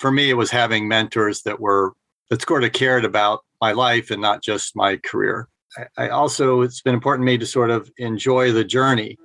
[0.00, 1.92] for me, it was having mentors that were
[2.30, 5.46] that sort of cared about my life and not just my career.
[5.76, 9.18] I, I also, it's been important to me to sort of enjoy the journey.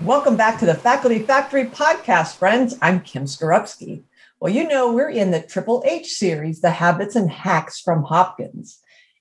[0.00, 2.76] Welcome back to the Faculty Factory podcast, friends.
[2.80, 4.04] I'm Kim Skarupski.
[4.38, 8.78] Well, you know, we're in the Triple H series, The Habits and Hacks from Hopkins.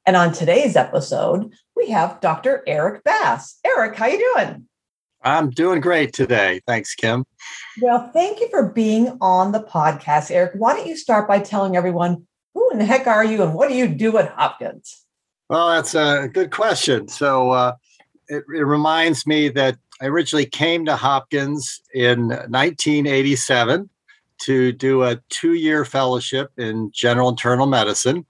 [0.08, 2.64] And on today's episode, we have Dr.
[2.66, 3.60] Eric Bass.
[3.66, 4.66] Eric, how you doing?
[5.21, 6.61] I'm doing great today.
[6.66, 7.25] Thanks, Kim.
[7.82, 10.54] Well, thank you for being on the podcast, Eric.
[10.56, 13.68] Why don't you start by telling everyone who in the heck are you and what
[13.68, 15.04] do you do at Hopkins?
[15.50, 17.10] Well, that's a good question.
[17.10, 17.75] So uh,
[18.30, 23.89] it, it reminds me that I originally came to Hopkins in 1987
[24.44, 28.25] to do a two year fellowship in general internal medicine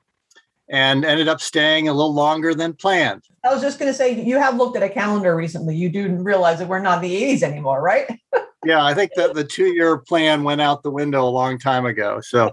[0.70, 3.24] and ended up staying a little longer than planned.
[3.44, 5.76] I was just going to say, you have looked at a calendar recently.
[5.76, 8.20] You do realize that we're not in the 80s anymore, right?
[8.66, 11.86] yeah, I think that the two year plan went out the window a long time
[11.86, 12.20] ago.
[12.22, 12.52] So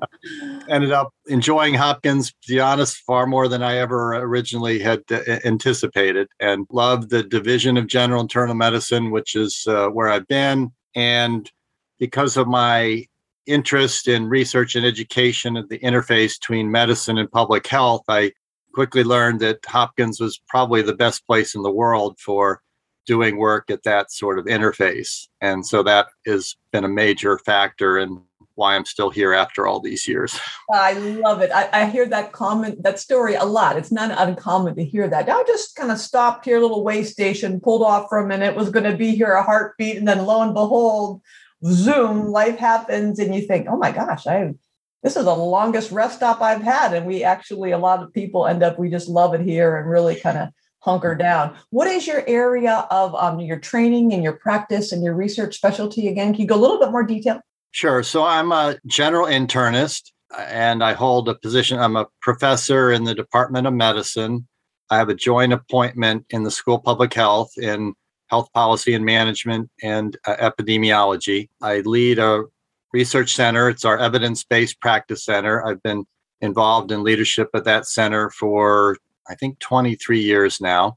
[0.68, 5.20] ended up enjoying Hopkins, to be honest, far more than I ever originally had uh,
[5.44, 10.72] anticipated, and loved the Division of General Internal Medicine, which is uh, where I've been.
[10.94, 11.50] And
[11.98, 13.06] because of my
[13.46, 18.32] interest in research and education at the interface between medicine and public health, I
[18.72, 22.62] quickly learned that Hopkins was probably the best place in the world for
[23.06, 25.28] doing work at that sort of interface.
[25.40, 28.20] And so that has been a major factor in
[28.56, 30.38] why I'm still here after all these years.
[30.72, 31.50] I love it.
[31.52, 33.76] I, I, hear that comment, that story a lot.
[33.76, 35.28] It's not uncommon to hear that.
[35.28, 38.70] I just kind of stopped here, little way station, pulled off for a minute, was
[38.70, 41.20] going to be here a heartbeat, and then lo and behold,
[41.64, 44.54] Zoom, life happens, and you think, oh my gosh, I
[45.02, 46.92] this is the longest rest stop I've had.
[46.92, 49.88] And we actually, a lot of people end up, we just love it here and
[49.88, 50.48] really kind of
[50.80, 51.56] hunker down.
[51.70, 56.08] What is your area of um, your training and your practice and your research specialty
[56.08, 56.32] again?
[56.32, 57.40] Can you go a little bit more detail?
[57.70, 58.02] Sure.
[58.02, 61.78] So I'm a general internist and I hold a position.
[61.78, 64.48] I'm a professor in the Department of Medicine.
[64.90, 67.94] I have a joint appointment in the School of Public Health in
[68.28, 71.48] health policy and management and uh, epidemiology.
[71.62, 72.44] I lead a
[72.92, 73.68] research center.
[73.68, 75.64] It's our evidence based practice center.
[75.66, 76.04] I've been
[76.40, 78.96] involved in leadership at that center for,
[79.28, 80.96] I think, 23 years now.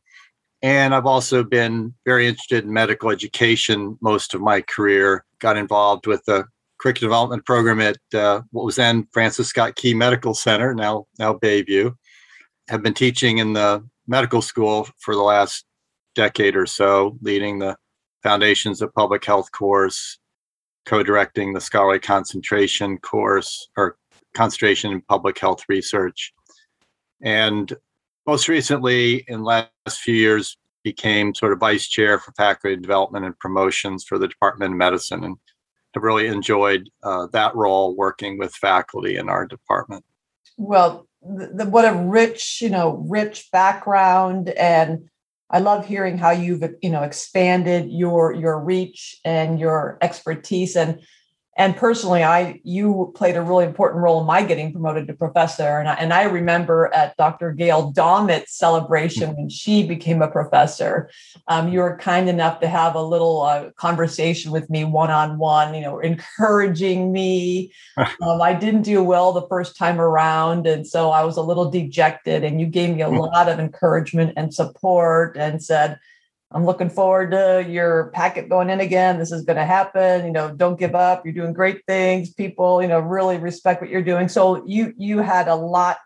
[0.61, 5.25] And I've also been very interested in medical education most of my career.
[5.39, 6.45] Got involved with the
[6.79, 11.33] curriculum development program at uh, what was then Francis Scott Key Medical Center, now now
[11.33, 11.95] Bayview.
[12.67, 15.65] Have been teaching in the medical school for the last
[16.19, 17.77] decade or so, leading the
[18.23, 20.19] Foundations of Public Health course,
[20.85, 23.95] co-directing the scholarly concentration course or
[24.33, 26.33] concentration in public health research,
[27.21, 27.73] and
[28.27, 29.69] most recently, in last
[30.03, 34.73] few years, became sort of vice chair for faculty development and promotions for the Department
[34.73, 35.37] of Medicine, and
[35.93, 40.03] have really enjoyed uh, that role working with faculty in our department.
[40.57, 45.09] Well, the, the, what a rich, you know, rich background and
[45.51, 50.75] I love hearing how you've you know expanded your your reach and your expertise.
[50.75, 51.01] And
[51.59, 55.77] and personally i you played a really important role in my getting promoted to professor.
[55.77, 61.11] And I, and I remember at dr gail Daumit's celebration when she became a professor.
[61.47, 65.81] Um, you were kind enough to have a little uh, conversation with me one-on-one you
[65.81, 67.71] know encouraging me.
[68.21, 71.69] Um, i didn't do well the first time around and so i was a little
[71.69, 73.19] dejected and you gave me a mm.
[73.19, 75.99] lot of encouragement and support and said
[76.51, 79.19] I'm looking forward to your packet going in again.
[79.19, 80.25] This is going to happen.
[80.25, 81.23] You know, don't give up.
[81.23, 82.33] You're doing great things.
[82.33, 84.27] People, you know, really respect what you're doing.
[84.29, 85.99] So you you had a lot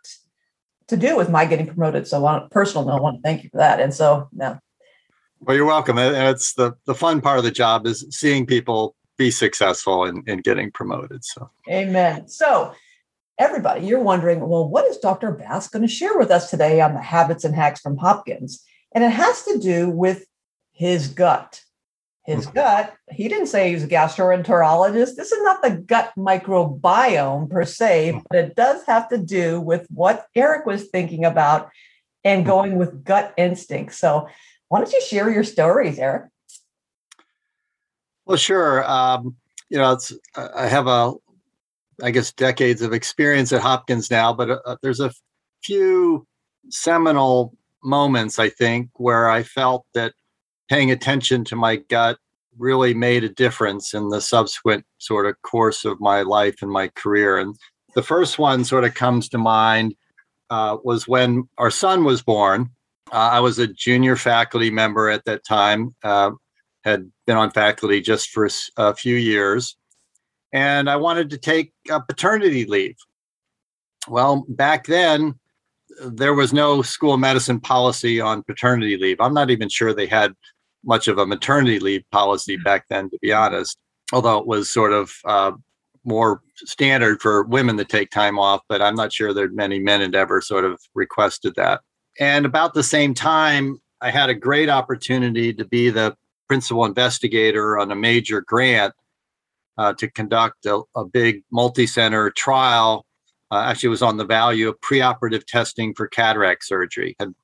[0.88, 2.08] to do with my getting promoted.
[2.08, 3.80] So on a personal note, I want to thank you for that.
[3.80, 4.58] And so yeah.
[5.40, 5.98] Well, you're welcome.
[5.98, 10.24] And it's the the fun part of the job is seeing people be successful in,
[10.28, 11.24] in getting promoted.
[11.24, 12.28] So amen.
[12.28, 12.74] So
[13.38, 15.31] everybody, you're wondering, well, what is Dr.
[15.31, 18.62] Bass going to share with us today on the habits and hacks from Hopkins?
[18.94, 20.25] And it has to do with
[20.74, 21.62] his gut.
[22.25, 22.56] His mm-hmm.
[22.56, 25.16] gut, he didn't say he was a gastroenterologist.
[25.16, 28.20] This is not the gut microbiome per se, mm-hmm.
[28.30, 31.70] but it does have to do with what Eric was thinking about
[32.24, 32.50] and mm-hmm.
[32.50, 33.94] going with gut instinct.
[33.96, 34.28] So,
[34.70, 36.30] why don't you share your stories, Eric?
[38.25, 38.90] Well, sure.
[38.90, 39.36] Um,
[39.70, 41.14] you know, it's I have a,
[42.02, 45.12] I guess, decades of experience at Hopkins now, but uh, there's a
[45.64, 46.25] few
[46.70, 47.54] seminal
[47.84, 50.14] moments, I think, where I felt that
[50.69, 52.18] paying attention to my gut
[52.57, 56.88] really made a difference in the subsequent sort of course of my life and my
[56.89, 57.38] career.
[57.38, 57.56] And
[57.95, 59.95] the first one sort of comes to mind.
[60.54, 62.69] uh, was when our son was born.
[63.12, 66.31] Uh, I was a junior faculty member at that time, uh,
[66.83, 69.75] had been on faculty just for a few years,
[70.51, 71.74] and I wanted to take
[72.07, 72.98] paternity leave.
[74.07, 75.39] Well, back then,
[76.06, 79.21] there was no school medicine policy on paternity leave.
[79.21, 80.33] I'm not even sure they had
[80.83, 83.77] much of a maternity leave policy back then, to be honest,
[84.12, 85.51] although it was sort of uh,
[86.03, 90.01] more standard for women to take time off, but I'm not sure that many men
[90.01, 91.81] had ever sort of requested that.
[92.19, 96.15] And about the same time, I had a great opportunity to be the
[96.47, 98.94] principal investigator on a major grant
[99.77, 103.06] uh, to conduct a, a big multi center trial.
[103.50, 107.36] Uh, actually, was on the value of preoperative testing for cataract surgery, and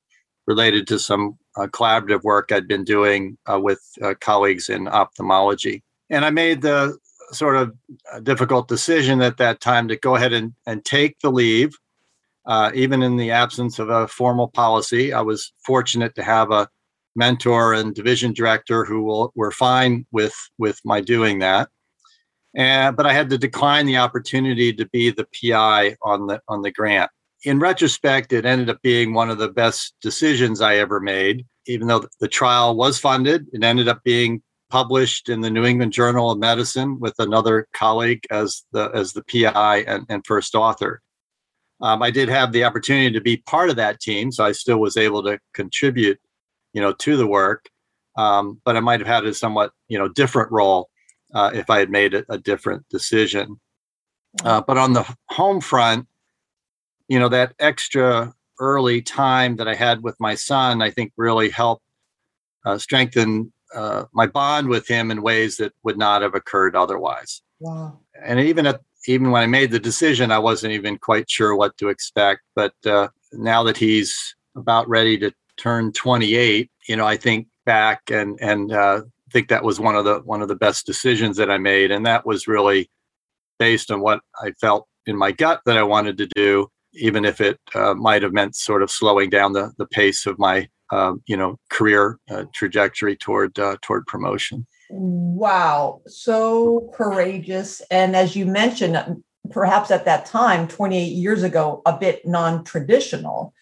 [0.46, 5.82] related to some uh, collaborative work I'd been doing uh, with uh, colleagues in ophthalmology.
[6.08, 6.98] And I made the
[7.32, 7.74] sort of
[8.12, 11.72] uh, difficult decision at that time to go ahead and, and take the leave,
[12.46, 15.12] uh, even in the absence of a formal policy.
[15.12, 16.68] I was fortunate to have a
[17.16, 21.68] mentor and division director who will, were fine with, with my doing that.
[22.54, 26.62] And, but I had to decline the opportunity to be the PI on the on
[26.62, 27.10] the grant.
[27.44, 31.46] In retrospect, it ended up being one of the best decisions I ever made.
[31.66, 35.92] Even though the trial was funded, it ended up being published in the New England
[35.92, 41.02] Journal of Medicine with another colleague as the as the PI and, and first author.
[41.80, 44.78] Um, I did have the opportunity to be part of that team, so I still
[44.78, 46.18] was able to contribute,
[46.74, 47.66] you know, to the work.
[48.18, 50.90] Um, but I might have had a somewhat, you know, different role
[51.34, 53.58] uh, if I had made a, a different decision.
[54.44, 56.06] Uh, but on the home front,
[57.10, 61.50] you know, that extra early time that I had with my son, I think really
[61.50, 61.82] helped
[62.64, 67.42] uh, strengthen uh, my bond with him in ways that would not have occurred otherwise.
[67.58, 67.98] Wow.
[68.22, 71.76] And even at even when I made the decision, I wasn't even quite sure what
[71.78, 72.42] to expect.
[72.54, 78.02] But uh, now that he's about ready to turn 28, you know, I think back
[78.10, 79.02] and and uh,
[79.32, 82.06] think that was one of the one of the best decisions that I made, and
[82.06, 82.88] that was really
[83.58, 87.40] based on what I felt in my gut that I wanted to do, even if
[87.40, 91.22] it uh, might have meant sort of slowing down the the pace of my um,
[91.26, 94.66] you know career uh, trajectory toward uh, toward promotion.
[94.90, 97.80] Wow, so courageous!
[97.90, 103.54] And as you mentioned, perhaps at that time, 28 years ago, a bit non-traditional.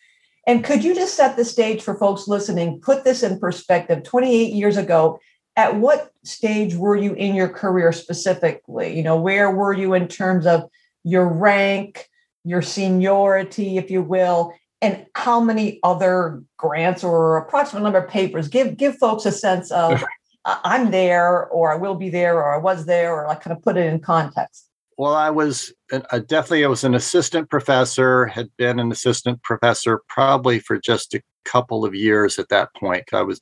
[0.47, 2.81] And could you just set the stage for folks listening?
[2.81, 4.03] Put this in perspective.
[4.03, 5.21] 28 years ago,
[5.57, 8.97] at what stage were you in your career specifically?
[8.97, 10.71] You know, where were you in terms of
[11.05, 12.09] your rank,
[12.49, 18.49] your seniority, if you will, and how many other grants or approximate number of papers.
[18.49, 20.05] Give give folks a sense of
[20.45, 23.63] i'm there or i will be there or i was there or like kind of
[23.63, 24.69] put it in context.
[24.97, 30.03] Well i was uh, definitely i was an assistant professor had been an assistant professor
[30.09, 33.05] probably for just a couple of years at that point.
[33.13, 33.41] I was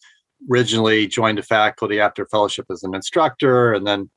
[0.51, 4.11] originally joined a faculty after fellowship as an instructor and then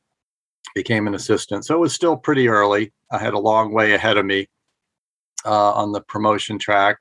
[0.76, 1.66] became an assistant.
[1.66, 2.94] So it was still pretty early.
[3.12, 4.48] I had a long way ahead of me
[5.46, 6.98] uh, on the promotion track.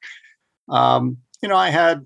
[0.69, 2.05] Um, you know, I had,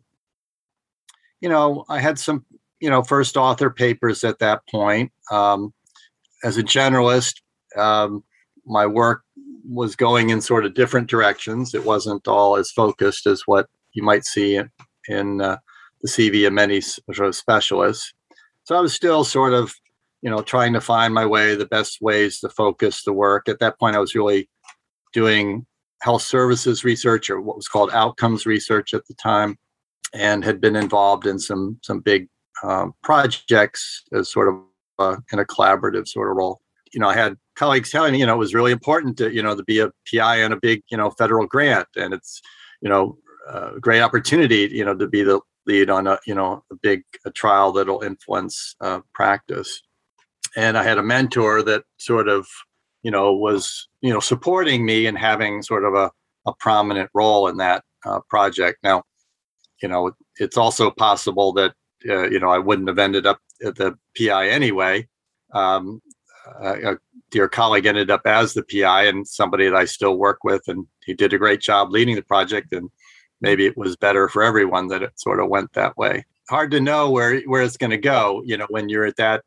[1.41, 2.45] you know, I had some,
[2.81, 5.13] you know, first author papers at that point.
[5.31, 5.73] Um,
[6.45, 7.41] as a generalist,
[7.77, 8.25] um,
[8.67, 9.23] my work
[9.69, 11.75] was going in sort of different directions.
[11.75, 14.71] It wasn't all as focused as what you might see in,
[15.09, 15.59] in uh,
[16.03, 18.13] the CV of many sort of specialists.
[18.65, 19.73] So I was still sort of,
[20.21, 23.49] you know, trying to find my way, the best ways to focus the work.
[23.49, 24.49] At that point, I was really
[25.13, 25.67] doing
[26.03, 29.57] health services research or what was called outcomes research at the time
[30.13, 32.29] and had been involved in some some big
[32.65, 34.61] um, projects as sort of
[34.99, 36.61] uh, in a collaborative sort of role.
[36.93, 39.43] You know i had colleagues telling me you know it was really important to you
[39.43, 41.89] know to be a pi on a big you know federal grant.
[41.97, 42.43] And it's
[42.81, 43.17] you know
[43.49, 47.05] a great opportunity you know to be the lead on a you know a big
[47.25, 49.81] a trial that'll influence uh, practice.
[50.57, 52.47] And i had a mentor that sort of
[53.03, 56.11] you know was you know supporting me and having sort of a,
[56.47, 58.79] a prominent role in that uh, project.
[58.83, 59.05] Now
[59.83, 61.75] you know it's also possible that
[62.09, 65.07] uh, you know i wouldn't have ended up at the pi anyway.
[65.53, 66.01] Um,
[66.61, 66.97] a
[67.31, 70.87] dear colleague ended up as the pi and somebody that i still work with and
[71.05, 72.91] he did a great job leading the project and
[73.41, 76.25] maybe it was better for everyone that it sort of went that way.
[76.49, 79.45] Hard to know where where it's going to go you know when you're at that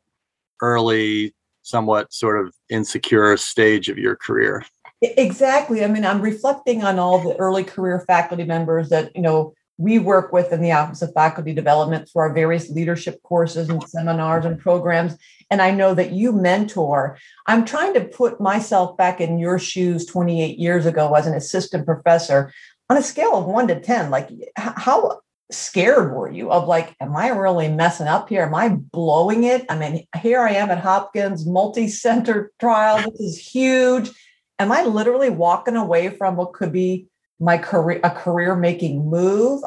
[0.62, 1.34] early
[1.66, 4.64] somewhat sort of insecure stage of your career.
[5.02, 5.84] Exactly.
[5.84, 9.98] I mean, I'm reflecting on all the early career faculty members that, you know, we
[9.98, 14.46] work with in the Office of Faculty Development through our various leadership courses and seminars
[14.46, 15.18] and programs.
[15.50, 17.18] And I know that you mentor.
[17.46, 21.84] I'm trying to put myself back in your shoes 28 years ago as an assistant
[21.84, 22.52] professor.
[22.88, 27.16] on a scale of one to 10, like how scared were you of like, am
[27.16, 28.42] I really messing up here?
[28.42, 29.64] Am I blowing it?
[29.68, 32.98] I mean, here I am at Hopkins, multi center trial.
[32.98, 34.10] This is huge.
[34.58, 37.06] Am I literally walking away from what could be
[37.38, 39.62] my career, a career making move?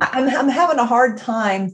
[0.00, 1.70] I'm, I'm having a hard time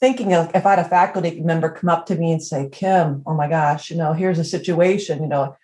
[0.00, 3.22] thinking of if I had a faculty member come up to me and say, Kim,
[3.26, 5.56] oh my gosh, you know, here's a situation, you know,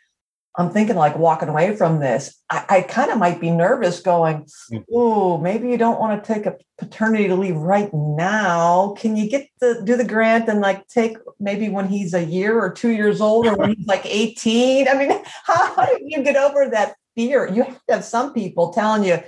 [0.58, 2.36] I'm thinking like walking away from this.
[2.50, 4.48] I, I kind of might be nervous going,
[4.92, 8.96] oh, maybe you don't want to take a paternity leave right now.
[8.98, 12.58] Can you get the do the grant and like take maybe when he's a year
[12.58, 14.88] or two years old or when he's like 18?
[14.88, 15.10] I mean,
[15.44, 17.48] how, how do you get over that fear?
[17.48, 19.22] You have to have some people telling you,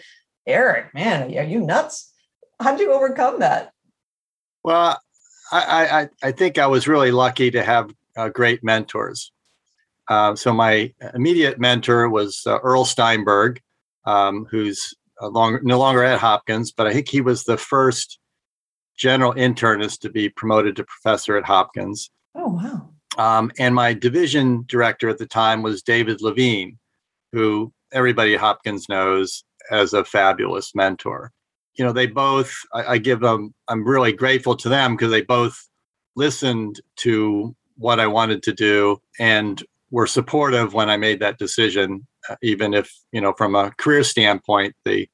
[0.48, 2.12] Eric, man, are you nuts?
[2.58, 3.70] How did you overcome that?
[4.64, 5.00] Well,
[5.52, 9.30] I, I, I think I was really lucky to have uh, great mentors.
[10.10, 13.62] Uh, so my immediate mentor was uh, Earl Steinberg,
[14.04, 18.18] um, who's long, no longer at Hopkins, but I think he was the first
[18.98, 22.10] general internist to be promoted to professor at Hopkins.
[22.34, 22.90] Oh wow!
[23.18, 26.76] Um, and my division director at the time was David Levine,
[27.32, 31.30] who everybody at Hopkins knows as a fabulous mentor.
[31.74, 32.52] You know, they both.
[32.74, 33.54] I, I give them.
[33.68, 35.56] I'm really grateful to them because they both
[36.16, 42.06] listened to what I wanted to do and were supportive when I made that decision,
[42.28, 45.08] uh, even if you know from a career standpoint they,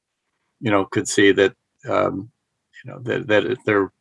[0.59, 1.53] you know, could see that
[1.89, 2.29] um,
[2.83, 3.91] you know that that there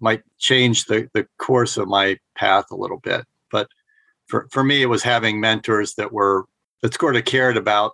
[0.00, 3.24] might change the the course of my path a little bit.
[3.50, 3.68] But
[4.26, 6.46] for for me, it was having mentors that were
[6.82, 7.92] that sort of cared about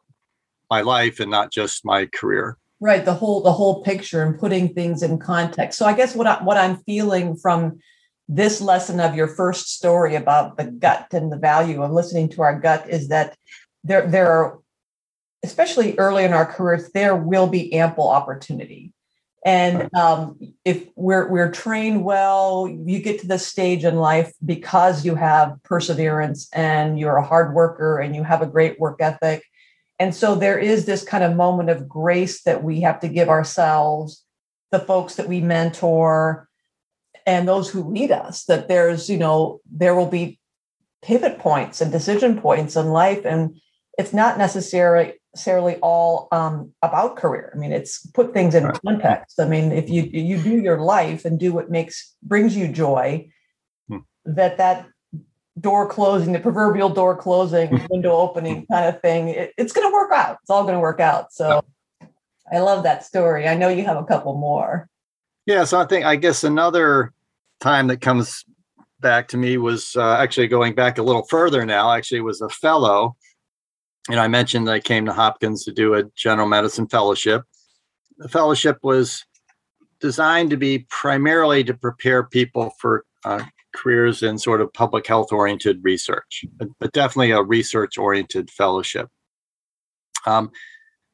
[0.70, 4.72] my life and not just my career right the whole the whole picture and putting
[4.72, 7.78] things in context so i guess what I, what i'm feeling from
[8.32, 12.42] this lesson of your first story about the gut and the value of listening to
[12.42, 13.36] our gut is that
[13.82, 14.60] there there are
[15.42, 18.92] especially early in our careers there will be ample opportunity.
[19.44, 25.04] And um, if we're we're trained well you get to this stage in life because
[25.04, 29.42] you have perseverance and you're a hard worker and you have a great work ethic.
[29.98, 33.28] And so there is this kind of moment of grace that we have to give
[33.28, 34.24] ourselves
[34.70, 36.48] the folks that we mentor
[37.26, 40.38] and those who lead us that there's you know there will be
[41.02, 43.58] pivot points and decision points in life and
[43.98, 47.52] it's not necessarily necessarily all um, about career.
[47.54, 49.38] I mean it's put things in context.
[49.38, 53.28] I mean if you you do your life and do what makes brings you joy
[53.88, 53.98] hmm.
[54.24, 54.88] that that
[55.58, 59.92] door closing the proverbial door closing window opening kind of thing it, it's going to
[59.92, 60.38] work out.
[60.42, 61.32] It's all going to work out.
[61.32, 61.64] So
[62.52, 63.46] i love that story.
[63.46, 64.89] I know you have a couple more
[65.50, 67.12] yeah, so I think I guess another
[67.58, 68.44] time that comes
[69.00, 71.92] back to me was uh, actually going back a little further now.
[71.92, 73.16] Actually, was a fellow,
[74.08, 77.42] and I mentioned I came to Hopkins to do a general medicine fellowship.
[78.18, 79.24] The fellowship was
[80.00, 83.42] designed to be primarily to prepare people for uh,
[83.74, 89.08] careers in sort of public health oriented research, but, but definitely a research oriented fellowship.
[90.26, 90.52] Um,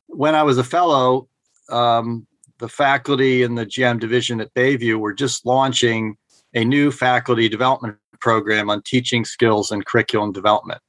[0.09, 1.29] when I was a fellow,
[1.71, 2.27] um,
[2.59, 6.17] the faculty in the GM division at Bayview were just launching
[6.55, 10.81] a new faculty development program on teaching skills and curriculum development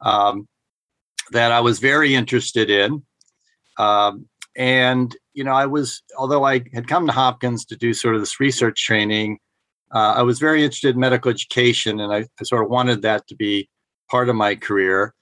[0.00, 0.48] um,
[1.32, 3.02] that I was very interested in.
[3.78, 8.14] Um, and, you know, I was, although I had come to Hopkins to do sort
[8.14, 9.38] of this research training,
[9.92, 13.26] uh, I was very interested in medical education and I, I sort of wanted that
[13.28, 13.68] to be
[14.10, 15.14] part of my career.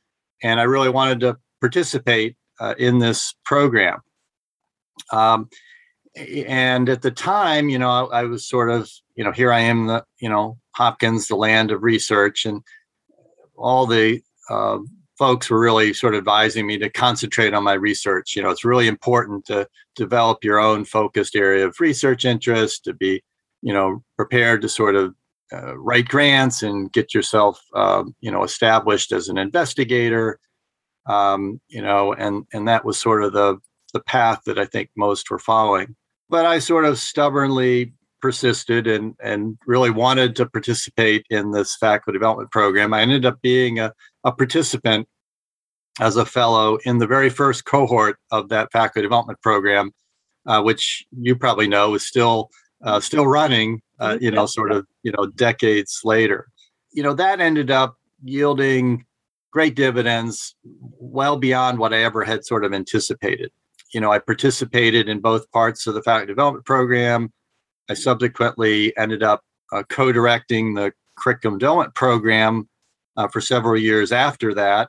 [0.42, 4.00] And I really wanted to participate uh, in this program.
[5.12, 5.48] Um,
[6.16, 9.60] and at the time, you know, I, I, was sort of, you know, here I
[9.60, 12.62] am, the, you know, Hopkins, the land of research, and
[13.56, 14.78] all the uh,
[15.18, 18.36] folks were really sort of advising me to concentrate on my research.
[18.36, 19.66] You know, it's really important to
[19.96, 23.22] develop your own focused area of research interest, to be,
[23.62, 25.14] you know, prepared to sort of
[25.52, 30.38] uh, write grants and get yourself, uh, you know, established as an investigator.
[31.06, 33.58] Um, you know, and and that was sort of the
[33.92, 35.96] the path that I think most were following
[36.32, 42.18] but I sort of stubbornly persisted and and really wanted to participate in this faculty
[42.18, 42.94] development program.
[42.94, 43.92] I ended up being a,
[44.24, 45.06] a participant
[46.00, 49.92] as a fellow in the very first cohort of that faculty development program,
[50.46, 52.48] uh, which you probably know is still
[52.82, 53.82] uh, still running.
[54.00, 56.48] Uh, you know, sort of you know decades later.
[56.92, 59.04] You know that ended up yielding
[59.50, 60.56] great dividends,
[60.98, 63.52] well beyond what I ever had sort of anticipated
[63.92, 67.32] you know, I participated in both parts of the faculty development program.
[67.90, 72.68] I subsequently ended up uh, co-directing the curriculum development program
[73.16, 74.88] uh, for several years after that.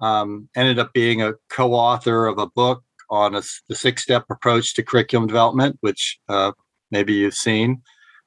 [0.00, 4.74] Um, ended up being a co-author of a book on a, the six step approach
[4.74, 6.52] to curriculum development, which uh,
[6.90, 7.82] maybe you've seen.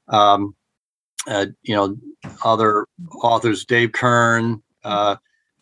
[0.08, 0.56] Um,
[1.28, 1.96] uh, you know,
[2.44, 2.88] other
[3.22, 5.18] authors, Dave Kern, uh,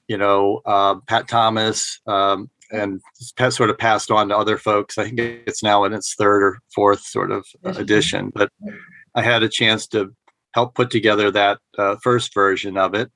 [0.08, 4.98] you know, uh, Pat Thomas, um, and it's sort of passed on to other folks.
[4.98, 8.52] I think it's now in its third or fourth sort of edition, but
[9.16, 10.14] I had a chance to
[10.54, 13.12] help put together that uh, first version of it.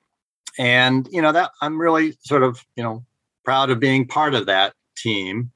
[0.58, 3.04] And, you know, that I'm really sort of, you know,
[3.44, 5.50] proud of being part of that team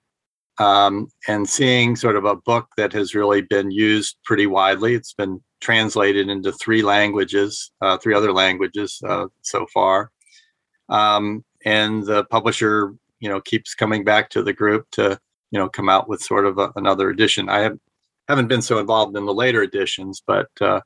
[0.58, 4.94] um, and seeing sort of a book that has really been used pretty widely.
[4.94, 10.10] It's been translated into three languages, uh, three other languages uh, so far.
[10.88, 15.18] Um, and the publisher, you know, keeps coming back to the group to,
[15.50, 17.48] you know, come out with sort of a, another edition.
[17.48, 17.78] I have,
[18.28, 20.80] haven't been so involved in the later editions, but uh,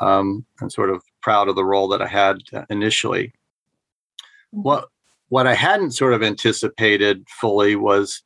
[0.00, 3.28] um, I'm sort of proud of the role that I had initially.
[4.54, 4.62] Mm-hmm.
[4.62, 4.88] What
[5.28, 8.22] what I hadn't sort of anticipated fully was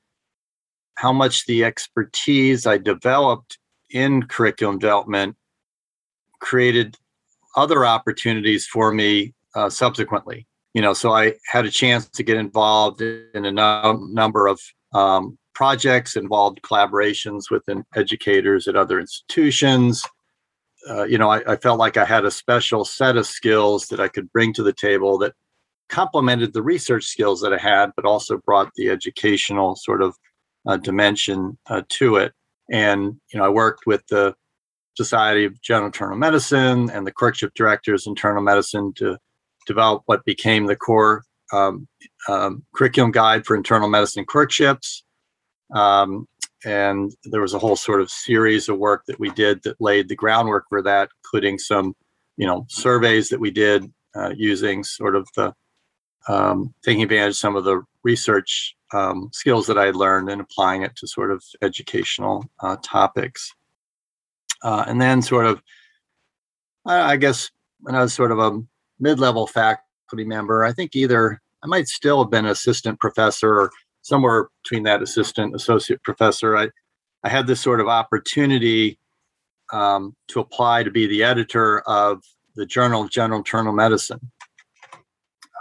[0.96, 3.58] how much the expertise I developed
[3.90, 5.36] in curriculum development
[6.40, 6.96] created
[7.56, 10.46] other opportunities for me uh, subsequently.
[10.74, 14.60] You know, so I had a chance to get involved in a no- number of
[14.92, 17.62] um, projects, involved collaborations with
[17.94, 20.04] educators at other institutions.
[20.90, 24.00] Uh, you know, I, I felt like I had a special set of skills that
[24.00, 25.32] I could bring to the table that
[25.88, 30.16] complemented the research skills that I had, but also brought the educational sort of
[30.66, 32.32] uh, dimension uh, to it.
[32.70, 34.34] And you know, I worked with the
[34.96, 39.18] Society of General Internal Medicine and the clerkship directors internal medicine to
[39.66, 41.86] develop what became the core um,
[42.28, 45.04] um, curriculum guide for internal medicine clerkships.
[45.74, 46.26] Um,
[46.64, 50.08] and there was a whole sort of series of work that we did that laid
[50.08, 51.94] the groundwork for that, including some,
[52.36, 55.52] you know, surveys that we did uh, using sort of the
[56.26, 60.82] um, taking advantage of some of the research um, skills that I learned and applying
[60.82, 63.52] it to sort of educational uh, topics.
[64.62, 65.62] Uh, and then, sort of,
[66.86, 68.62] I guess, when I was sort of a
[68.98, 73.60] mid level faculty member, I think either I might still have been an assistant professor
[73.60, 73.70] or
[74.02, 76.56] somewhere between that assistant associate professor.
[76.56, 76.68] I,
[77.22, 78.98] I had this sort of opportunity
[79.72, 82.22] um, to apply to be the editor of
[82.54, 84.20] the Journal of General Internal Medicine.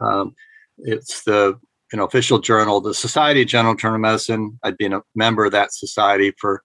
[0.02, 0.36] Um,
[0.78, 1.58] it's the
[1.94, 4.60] know official journal, the Society of General Internal Medicine.
[4.64, 6.62] I'd been a member of that society for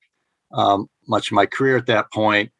[0.53, 2.51] um, much of my career at that point,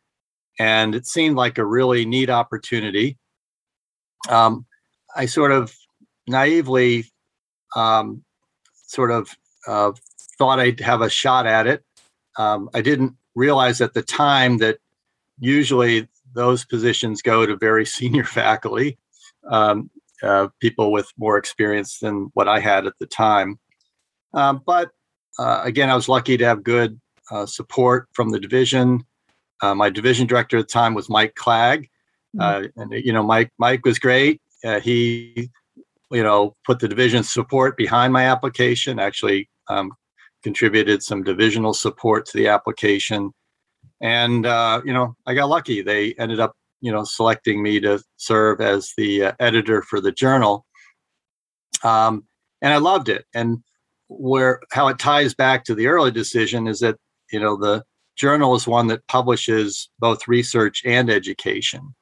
[0.59, 3.17] and it seemed like a really neat opportunity.
[4.29, 4.67] Um,
[5.17, 5.75] I sort of
[6.27, 7.05] naively
[7.75, 8.23] um,
[8.87, 9.29] sort of
[9.67, 9.93] uh,
[10.39, 11.85] thought I'd have a shot at it.
[12.39, 14.79] Um, I didn't realize at the time that
[15.39, 18.99] usually those positions go to very senior faculty.
[19.51, 19.91] Um,
[20.23, 23.59] uh, people with more experience than what I had at the time.
[24.35, 24.91] Um, but
[25.39, 27.01] uh, again, I was lucky to have good
[27.31, 29.05] uh, support from the division.
[29.63, 31.89] Uh, my division director at the time was Mike Klag,
[32.37, 32.81] mm-hmm.
[32.81, 34.41] and you know Mike Mike was great.
[34.65, 35.51] Uh, he
[36.11, 38.99] you know put the division support behind my application.
[38.99, 39.93] Actually, um,
[40.43, 43.33] contributed some divisional support to the application,
[44.01, 44.45] and
[44.85, 45.83] you know I got lucky.
[45.83, 50.13] They ended up you know selecting me to serve as the uh, editor for the
[50.13, 50.65] journal
[51.85, 52.25] um,
[52.63, 53.59] and i loved it and
[54.09, 56.97] where how it ties back to the early decision is that
[57.33, 57.83] you know the
[58.17, 61.95] journal is one that publishes both research and education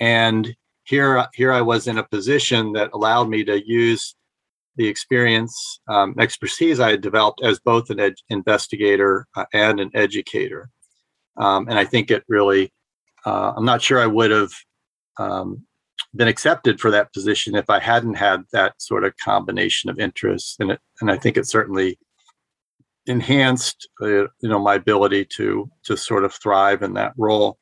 [0.00, 4.14] and here here i was in a position that allowed me to use
[4.76, 9.90] the experience um, expertise i had developed as both an ed- investigator uh, and an
[9.94, 10.70] educator
[11.36, 12.72] um, and i think it really
[13.24, 14.52] uh, I'm not sure I would have
[15.18, 15.64] um,
[16.14, 20.56] been accepted for that position if I hadn't had that sort of combination of interests.
[20.58, 21.98] And it, and I think it certainly
[23.06, 27.58] enhanced, uh, you know, my ability to to sort of thrive in that role.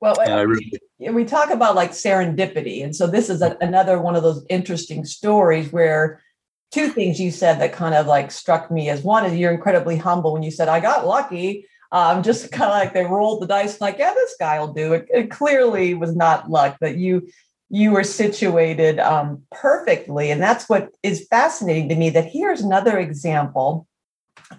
[0.00, 4.14] Well, and really, we talk about like serendipity, and so this is a, another one
[4.14, 6.22] of those interesting stories where
[6.70, 9.96] two things you said that kind of like struck me as one is you're incredibly
[9.96, 13.46] humble when you said I got lucky um, just kind of like they rolled the
[13.46, 15.06] dice, like, yeah, this guy will do it.
[15.10, 17.28] It clearly was not luck that you
[17.70, 22.08] you were situated um, perfectly, and that's what is fascinating to me.
[22.08, 23.86] That here's another example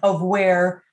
[0.02, 0.84] of where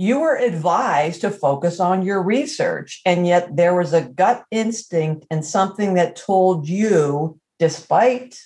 [0.00, 5.26] you were advised to focus on your research, and yet there was a gut instinct
[5.30, 8.40] and something that told you, despite,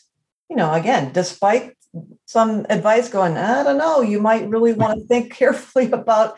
[0.51, 1.77] you know, again, despite
[2.27, 6.37] some advice going, I don't know, you might really want to think carefully about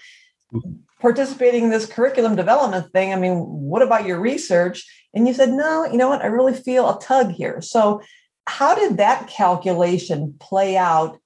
[0.53, 0.73] mm-hmm.
[1.01, 3.15] participating in this curriculum development thing.
[3.15, 4.85] I mean, what about your research?
[5.15, 6.21] And you said, no, you know what?
[6.21, 7.63] I really feel a tug here.
[7.63, 8.03] So,
[8.47, 11.19] how did that calculation play out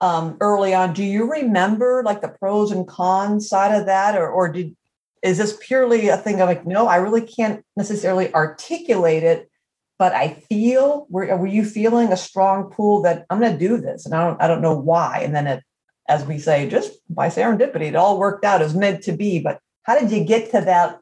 [0.00, 0.92] um, early on.
[0.92, 4.76] Do you remember like the pros and cons side of that, or or did
[5.22, 9.50] is this purely a thing of like, no, I really can't necessarily articulate it,
[9.98, 11.06] but I feel.
[11.10, 14.26] Were were you feeling a strong pull that I'm going to do this, and I
[14.26, 15.64] don't I don't know why, and then it,
[16.08, 19.40] as we say, just by serendipity, it all worked out as meant to be.
[19.40, 21.00] But how did you get to that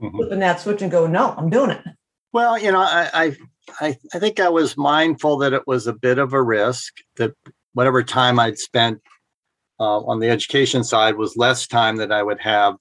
[0.00, 0.16] mm-hmm.
[0.16, 1.82] flipping that switch and go, no, I'm doing it?
[2.32, 3.36] Well, you know, I,
[3.80, 7.34] I I think I was mindful that it was a bit of a risk that
[7.74, 9.00] whatever time I'd spent
[9.78, 12.76] uh, on the education side was less time that I would have,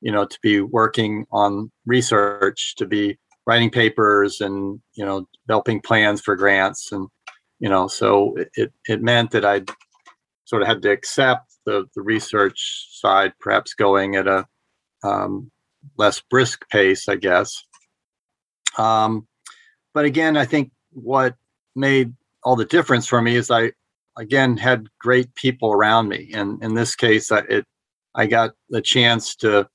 [0.00, 5.80] you know, to be working on research, to be writing papers and, you know, developing
[5.80, 6.90] plans for grants.
[6.92, 7.08] And,
[7.58, 9.62] you know, so it, it meant that I
[10.44, 14.46] sort of had to accept the, the research side, perhaps going at a
[15.02, 15.50] um,
[15.96, 17.62] less brisk pace, I guess.
[18.78, 19.26] Um,
[19.94, 21.34] but again, I think what
[21.74, 22.12] made
[22.44, 23.72] all the difference for me is I
[24.16, 26.30] again had great people around me.
[26.34, 27.64] And in this case I, it
[28.14, 29.68] i got the chance to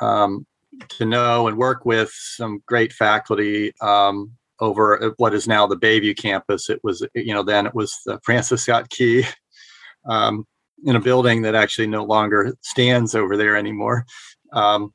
[0.00, 0.46] um,
[0.88, 6.16] to know and work with some great faculty um, over what is now the bayview
[6.16, 6.70] campus.
[6.70, 9.24] It was you know then it was the francis scott key
[10.08, 10.46] um,
[10.84, 14.04] in a building that actually no longer stands over there anymore.
[14.52, 14.92] Um,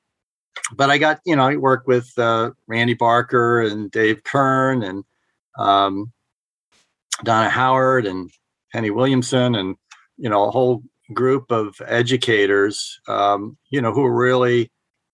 [0.76, 5.04] but i got you know i worked with uh, randy barker and dave kern and
[5.58, 6.12] um,
[7.24, 8.30] donna howard and
[8.72, 9.76] Penny Williamson and
[10.18, 14.72] you know a whole group of educators um, you know who are really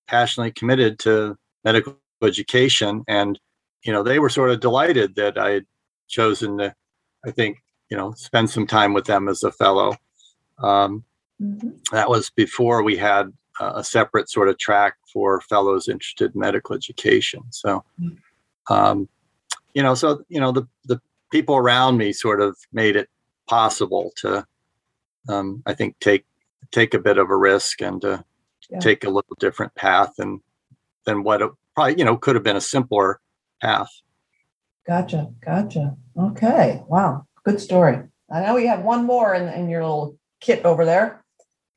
[0.08, 3.39] passionately committed to medical education and
[3.84, 5.66] you know they were sort of delighted that I had
[6.08, 6.74] chosen to
[7.26, 7.58] I think
[7.89, 9.96] you know spend some time with them as a fellow.
[10.60, 11.04] Um,
[11.42, 11.70] mm-hmm.
[11.92, 16.76] That was before we had a separate sort of track for fellows interested in medical
[16.76, 17.44] education.
[17.52, 18.74] So, mm-hmm.
[18.74, 19.08] um,
[19.74, 21.00] you know, so you know the the
[21.32, 23.10] people around me sort of made it
[23.47, 24.45] possible to
[25.29, 26.25] um, i think take
[26.71, 28.23] take a bit of a risk and to
[28.69, 28.79] yeah.
[28.79, 30.41] take a little different path and
[31.06, 33.19] than what it probably you know could have been a simpler
[33.62, 33.89] path.
[34.86, 35.95] Gotcha gotcha.
[36.17, 37.99] Okay wow good story.
[38.32, 41.23] I know you have one more in, in your little kit over there.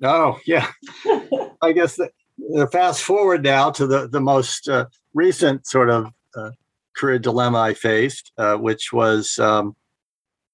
[0.03, 0.69] Oh yeah.
[1.63, 6.13] I guess the, the, fast forward now to the the most uh, recent sort of
[6.35, 6.51] uh,
[6.97, 9.75] career dilemma i faced uh, which was um,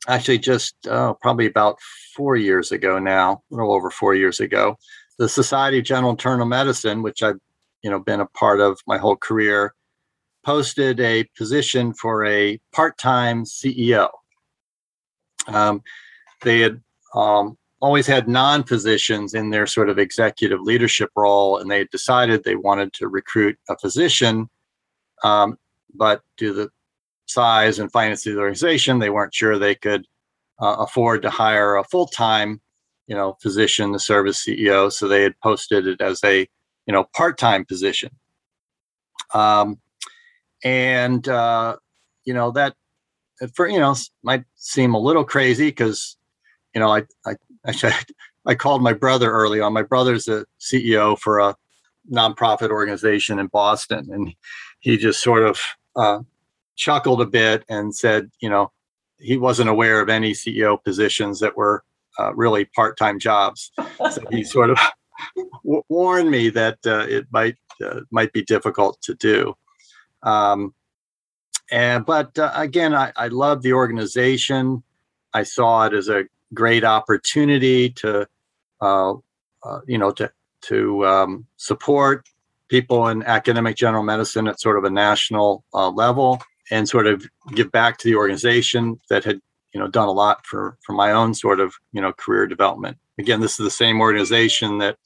[0.09, 1.79] actually just uh, probably about
[2.15, 4.77] four years ago now, a little over four years ago,
[5.19, 7.39] the Society of General Internal Medicine, which I've
[7.83, 9.75] you know been a part of my whole career,
[10.45, 14.09] posted a position for a part-time CEO.
[15.47, 15.83] Um,
[16.43, 16.81] they had
[17.15, 22.43] um, always had non-physicians in their sort of executive leadership role, and they had decided
[22.43, 24.49] they wanted to recruit a physician,
[25.25, 25.59] um,
[25.95, 26.71] but due to the
[27.33, 30.07] size and finance of the organization, they weren't sure they could
[30.61, 32.61] uh, afford to hire a full time,
[33.07, 34.93] you know, physician to serve as CEO.
[34.93, 36.41] So they had posted it as a,
[36.87, 38.11] you know, part time position.
[39.35, 39.79] Um,
[40.65, 41.77] and uh,
[42.25, 42.75] you know that
[43.55, 46.17] for you know might seem a little crazy because
[46.75, 47.93] you know I I actually
[48.47, 49.73] I called my brother early on.
[49.73, 51.55] My brother's a CEO for a
[52.11, 54.35] nonprofit organization in Boston, and
[54.81, 55.61] he just sort of
[55.95, 56.21] uh,
[56.77, 58.71] chuckled a bit and said, you know,
[59.19, 61.85] he wasn't aware of any CEO positions that were
[62.19, 63.71] uh, really part-time jobs.
[64.11, 64.79] So he sort of
[65.65, 69.57] w- warned me that uh, it might uh, might be difficult to do.
[70.23, 70.75] Um,
[71.71, 74.83] and but uh, again, I, I love the organization.
[75.33, 78.29] I saw it as a great opportunity to,
[78.81, 79.15] uh,
[79.63, 80.31] uh, you know, to
[80.63, 82.29] to um, support
[82.69, 87.71] people in academic general medicine at sort of a national level and sort of give
[87.73, 89.41] back to the organization that had
[89.73, 92.97] you know done a lot for for my own sort of you know career development.
[93.19, 94.97] Again this is the same organization that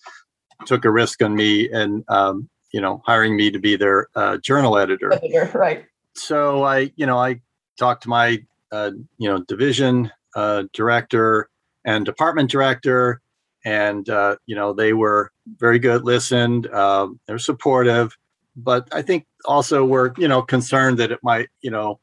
[0.64, 4.38] took a risk on me and um, you know hiring me to be their uh,
[4.38, 5.12] journal editor.
[5.12, 5.84] Editor right.
[6.14, 7.40] So i you know i
[7.76, 8.42] talked to my
[8.72, 11.48] uh, you know division uh, director
[11.84, 13.20] and department director
[13.64, 18.16] and uh, you know they were very good listened um, they're supportive
[18.56, 22.00] but I think also we're you know concerned that it might you know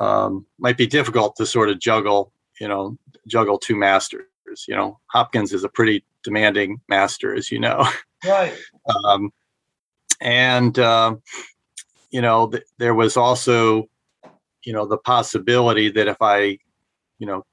[0.00, 4.26] um, might be difficult to sort of juggle you know juggle two masters.
[4.66, 7.86] You know, Hopkins is a pretty demanding master, as you know.
[8.24, 8.56] Right.
[9.04, 9.30] um,
[10.20, 11.16] and uh,
[12.10, 13.88] you know, th- there was also
[14.64, 16.58] you know the possibility that if I
[17.18, 17.44] you know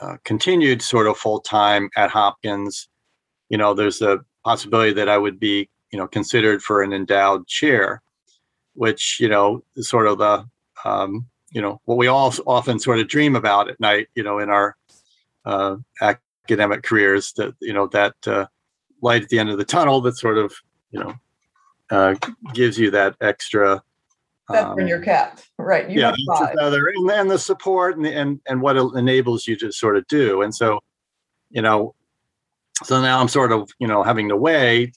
[0.00, 2.88] uh, continued sort of full time at Hopkins,
[3.48, 7.46] you know, there's a possibility that I would be you know considered for an endowed
[7.46, 8.02] chair,
[8.74, 10.44] which you know is sort of the
[10.84, 14.08] um, you know what we all often sort of dream about at night.
[14.14, 14.76] You know, in our
[15.44, 18.46] uh, academic careers that you know that uh,
[19.02, 20.52] light at the end of the tunnel that sort of
[20.90, 21.14] you know
[21.90, 22.14] uh,
[22.54, 23.82] gives you that extra
[24.48, 25.88] that's um, your cap, right?
[25.88, 29.72] You yeah, another, and, and the support and, and and what it enables you to
[29.72, 30.42] sort of do.
[30.42, 30.80] And so,
[31.50, 31.94] you know,
[32.82, 34.92] so now I'm sort of you know having to weigh,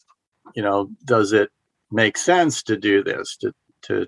[0.55, 1.49] you know, does it
[1.91, 4.07] make sense to do this to to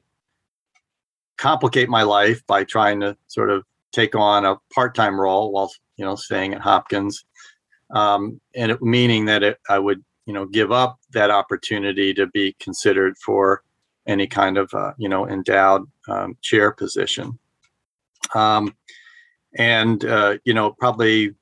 [1.38, 6.06] complicate my life by trying to sort of take on a part-time role while you
[6.06, 7.26] know staying at Hopkins,
[7.94, 12.28] um, and it, meaning that it, I would you know give up that opportunity to
[12.28, 13.64] be considered for
[14.08, 17.38] any kind of uh, you know endowed um, chair position.
[18.34, 18.76] Um,
[19.58, 21.34] and uh, you know probably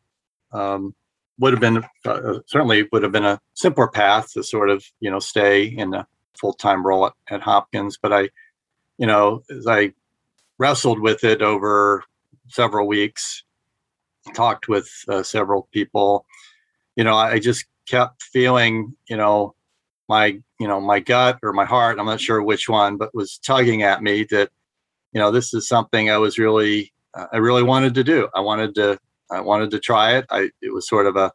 [0.52, 0.94] um,
[1.40, 5.12] would have been uh, certainly would have been a simpler path to sort of you
[5.12, 6.08] know stay in a
[6.40, 7.98] full-time role at, at Hopkins.
[8.02, 8.30] But I
[8.98, 9.94] you know as I
[10.58, 12.04] wrestled with it over
[12.48, 13.44] several weeks
[14.34, 16.26] talked with uh, several people
[16.96, 19.56] you know I just kept feeling you know
[20.08, 23.38] my you know my gut or my heart i'm not sure which one but was
[23.40, 24.50] tugging at me that
[25.14, 28.28] you know this is something i was really uh, i really wanted to do.
[28.36, 29.00] I wanted to
[29.32, 30.26] i wanted to try it.
[30.30, 31.32] I it was sort of a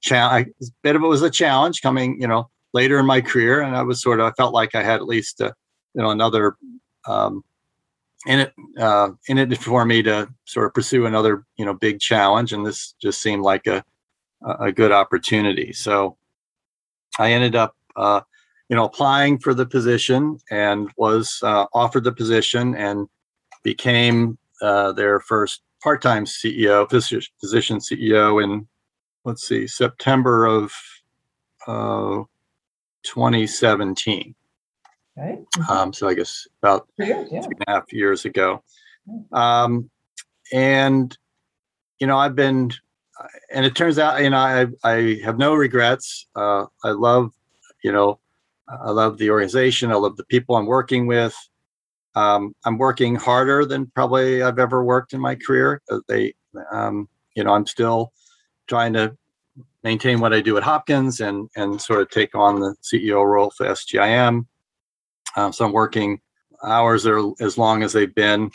[0.00, 3.60] challenge a bit of it was a challenge coming you know later in my career
[3.60, 5.52] and i was sort of i felt like i had at least uh,
[5.94, 6.56] you know another
[7.06, 7.44] um
[8.26, 12.00] in it uh in it for me to sort of pursue another you know big
[12.00, 13.84] challenge and this just seemed like a
[14.58, 15.70] a good opportunity.
[15.72, 16.16] So
[17.18, 18.22] i ended up uh,
[18.70, 23.08] you know, applying for the position and was uh, offered the position and
[23.64, 28.66] became uh, their first part-time CEO, physician CEO in,
[29.24, 30.72] let's see, September of
[31.66, 32.22] uh,
[33.02, 34.34] 2017.
[35.18, 35.38] Okay.
[35.68, 37.24] Um, so I guess about yeah.
[37.24, 38.62] three and a half years ago.
[39.32, 39.90] Um,
[40.52, 41.16] and,
[41.98, 42.70] you know, I've been,
[43.52, 46.26] and it turns out, you know, I, I have no regrets.
[46.34, 47.32] Uh, I love
[47.82, 48.18] you know,
[48.68, 49.90] I love the organization.
[49.90, 51.34] I love the people I'm working with.
[52.14, 55.80] Um, I'm working harder than probably I've ever worked in my career.
[55.90, 56.34] Uh, they,
[56.72, 58.12] um, you know, I'm still
[58.66, 59.16] trying to
[59.82, 63.50] maintain what I do at Hopkins and and sort of take on the CEO role
[63.50, 64.46] for SGIM.
[65.36, 66.20] Um, so I'm working
[66.62, 68.50] hours are as long as they've been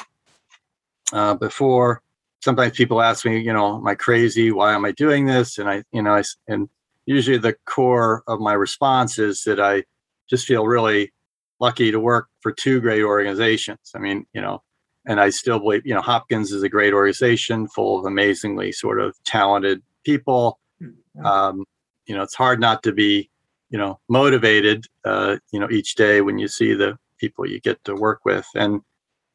[1.14, 2.02] uh, before.
[2.42, 4.52] Sometimes people ask me, you know, am I crazy?
[4.52, 5.58] Why am I doing this?
[5.58, 6.70] And I, you know, I and
[7.06, 9.84] usually the core of my response is that I
[10.30, 11.12] just feel really
[11.60, 13.92] lucky to work for two great organizations.
[13.96, 14.62] I mean, you know,
[15.08, 19.00] and I still believe, you know, Hopkins is a great organization full of amazingly sort
[19.00, 20.60] of talented people.
[20.80, 21.66] Hmm, um,
[22.06, 23.30] you know, it's hard not to be,
[23.70, 27.84] you know, motivated, uh, you know, each day when you see the people you get
[27.86, 28.46] to work with.
[28.56, 28.82] And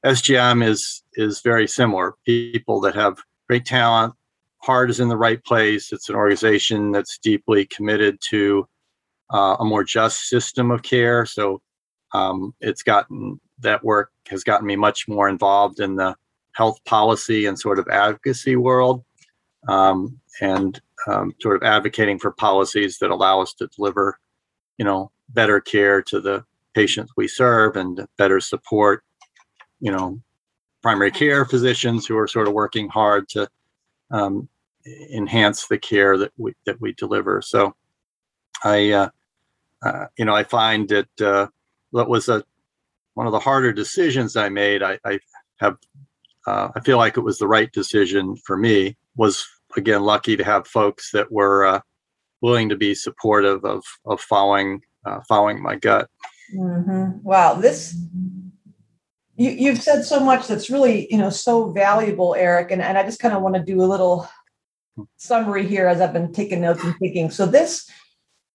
[0.04, 2.14] SGIM is is very similar.
[2.24, 4.14] People that have great talent,
[4.58, 5.92] heart is in the right place.
[5.92, 8.66] It's an organization that's deeply committed to
[9.32, 11.26] uh, a more just system of care.
[11.26, 11.60] So
[12.12, 16.16] um, it's gotten that work has gotten me much more involved in the
[16.52, 19.04] health policy and sort of advocacy world,
[19.68, 24.18] um, and um, sort of advocating for policies that allow us to deliver,
[24.78, 26.44] you know, better care to the
[26.74, 29.04] patients we serve and better support,
[29.80, 30.20] you know,
[30.82, 33.48] primary care physicians who are sort of working hard to
[34.10, 34.48] um,
[35.12, 37.42] enhance the care that we that we deliver.
[37.42, 37.74] So,
[38.64, 39.08] I uh,
[39.82, 41.46] uh, you know I find that uh,
[41.92, 42.44] that was a
[43.14, 44.82] one of the harder decisions I made.
[44.82, 45.18] I, I
[45.58, 45.76] have
[46.46, 48.96] uh, I feel like it was the right decision for me.
[49.16, 51.80] Was again lucky to have folks that were uh,
[52.40, 56.08] willing to be supportive of of following uh, following my gut.
[56.54, 57.22] Mm-hmm.
[57.22, 57.96] Wow, this
[59.40, 63.02] you, you've said so much that's really you know so valuable eric and, and i
[63.02, 64.28] just kind of want to do a little
[65.16, 67.88] summary here as i've been taking notes and thinking so this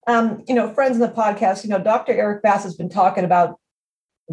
[0.07, 3.23] um, you know friends in the podcast you know dr eric bass has been talking
[3.23, 3.59] about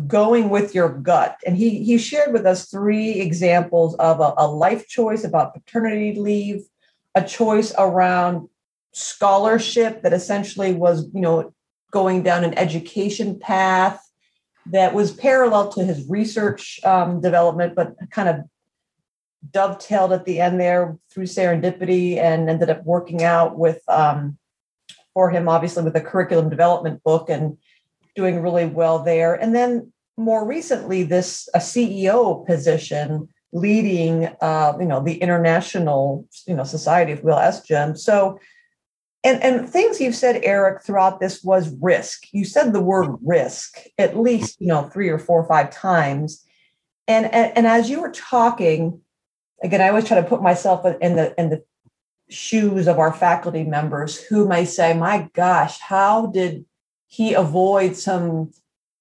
[0.07, 1.37] going with your gut.
[1.47, 6.19] And he he shared with us three examples of a, a life choice about paternity
[6.19, 6.63] leave
[7.15, 8.49] a choice around
[8.93, 11.53] scholarship that essentially was you know
[11.91, 14.03] going down an education path
[14.67, 18.37] that was parallel to his research um, development, but kind of
[19.51, 24.39] dovetailed at the end there through serendipity and ended up working out with um,
[25.15, 27.59] for him, obviously, with a curriculum development book and
[28.15, 29.35] doing really well there.
[29.35, 36.55] And then more recently, this a CEO position leading, uh, you know, the international, you
[36.55, 37.99] know, Society of Will SGIM.
[37.99, 38.39] So
[39.25, 42.27] and, and things you've said, Eric, throughout this was risk.
[42.33, 46.45] You said the word risk at least, you know, three or four or five times.
[47.07, 49.01] And, and, and as you were talking,
[49.63, 51.63] again, I always try to put myself in the in the
[52.33, 56.65] shoes of our faculty members who may say, my gosh, how did
[57.07, 58.51] he avoid some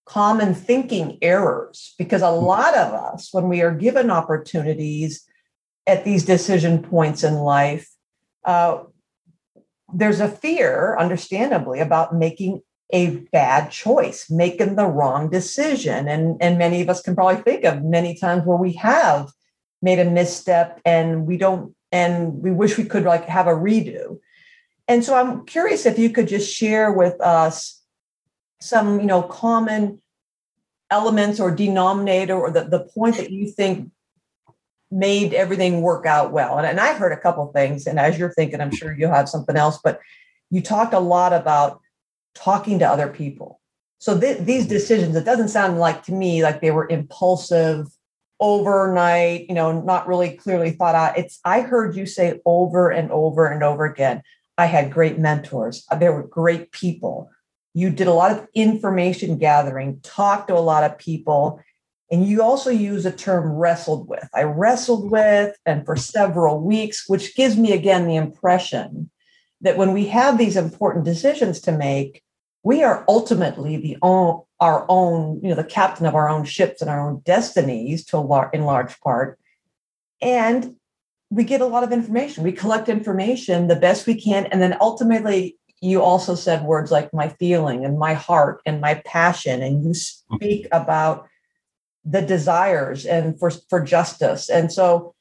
[0.06, 1.96] common thinking errors?
[1.98, 5.26] Because a lot of us, when we are given opportunities
[5.88, 7.90] at these decision points in life,
[8.46, 8.84] uh,
[9.94, 12.62] there's a fear, understandably, about making
[12.94, 16.08] a bad choice, making the wrong decision.
[16.08, 19.32] And, and many of us can probably think of many times where we have
[19.82, 24.20] made a misstep and we don't, and we wish we could like have a redo.
[24.88, 27.82] And so I'm curious if you could just share with us
[28.60, 30.02] some, you know, common
[30.90, 33.90] elements or denominator or the, the point that you think
[34.92, 36.58] made everything work out well.
[36.58, 39.30] And, and I heard a couple things, and as you're thinking, I'm sure you'll have
[39.30, 40.02] something else, but
[40.50, 41.80] you talked a lot about
[42.36, 43.62] talking to other people.
[44.00, 47.88] So th- these decisions, it doesn't sound like to me like they were impulsive,
[48.42, 51.18] overnight, you know, not really clearly thought out.
[51.18, 54.24] It's I heard you say over and over and over again.
[54.58, 55.86] I had great mentors.
[55.98, 57.30] There were great people.
[57.74, 61.62] You did a lot of information gathering, talked to a lot of people,
[62.12, 64.28] and you also use the term wrestled with.
[64.36, 69.10] I wrestled with, and for several weeks, which gives me again the impression
[69.62, 72.22] that when we have these important decisions to make,
[72.64, 76.82] we are ultimately the own, our own, you know, the captain of our own ships
[76.82, 79.40] and our own destinies to a lar- in large part.
[80.22, 80.76] And
[81.32, 82.44] we get a lot of information.
[82.44, 84.46] We collect information the best we can.
[84.48, 89.02] And then ultimately, you also said words like my feeling and my heart and my
[89.06, 89.64] passion.
[89.64, 91.28] And you speak about
[92.06, 94.50] the desires and for, for justice.
[94.50, 95.16] And so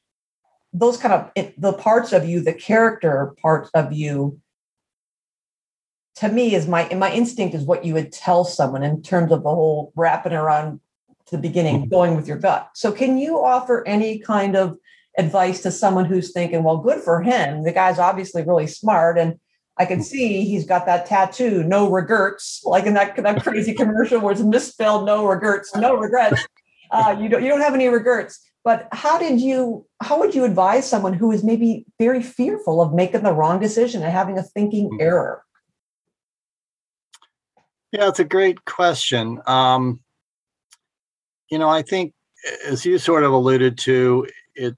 [0.73, 4.39] those kind of it, the parts of you, the character parts of you,
[6.21, 9.41] to me is my my instinct is what you would tell someone in terms of
[9.41, 10.79] the whole wrapping around
[11.25, 11.89] to the beginning, mm-hmm.
[11.89, 12.69] going with your gut.
[12.75, 14.77] So can you offer any kind of
[15.17, 17.63] advice to someone who's thinking, well, good for him.
[17.63, 19.39] The guy's obviously really smart and
[19.77, 20.03] I can mm-hmm.
[20.03, 24.41] see he's got that tattoo, no regrets, like in that, that crazy commercial where it's
[24.41, 26.45] misspelled, no regrets, no regrets.
[26.91, 28.39] Uh, you don't you don't have any regrets.
[28.63, 32.93] But how did you how would you advise someone who is maybe very fearful of
[32.93, 35.01] making the wrong decision and having a thinking mm-hmm.
[35.01, 35.43] error?
[37.91, 39.41] Yeah, it's a great question.
[39.45, 39.99] Um,
[41.49, 42.13] you know, I think
[42.65, 44.75] as you sort of alluded to, it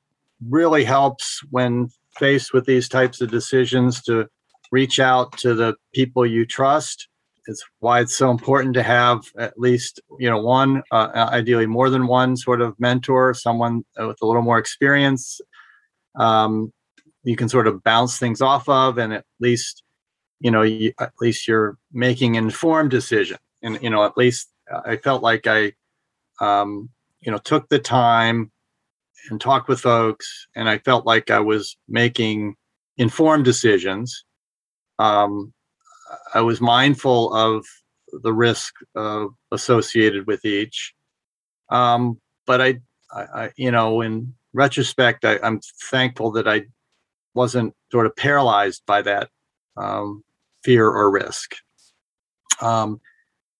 [0.50, 4.28] really helps when faced with these types of decisions to
[4.72, 7.08] reach out to the people you trust
[7.48, 11.90] it's why it's so important to have at least you know one uh, ideally more
[11.90, 15.42] than one sort of mentor someone with a little more experience
[16.16, 16.72] um,
[17.24, 19.83] you can sort of bounce things off of and at least
[20.44, 24.50] you know you, at least you're making informed decision and you know at least
[24.86, 25.72] i felt like i
[26.42, 26.90] um,
[27.22, 28.52] you know took the time
[29.30, 32.56] and talked with folks and i felt like i was making
[32.98, 34.26] informed decisions
[35.00, 35.54] um,
[36.34, 37.66] I was mindful of
[38.12, 40.94] the risk uh, associated with each.
[41.70, 42.80] Um, but I,
[43.12, 46.64] I, I, you know, in retrospect, I, am thankful that I
[47.34, 49.30] wasn't sort of paralyzed by that
[49.78, 50.24] um,
[50.64, 51.56] fear or risk.
[52.62, 53.02] Um,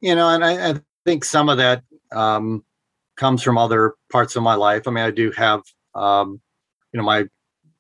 [0.02, 2.64] you know, and I, I, think some of that um,
[3.18, 4.88] comes from other parts of my life.
[4.88, 5.62] I mean, I do have,
[5.96, 6.40] um,
[6.94, 7.26] you know, my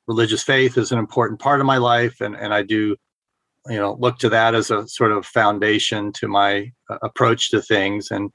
[0.07, 2.97] religious faith is an important part of my life, and and I do
[3.69, 7.61] you know look to that as a sort of foundation to my uh, approach to
[7.61, 8.31] things and